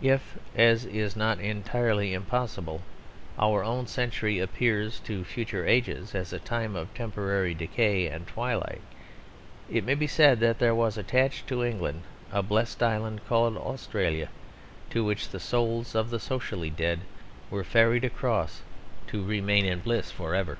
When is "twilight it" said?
8.26-9.84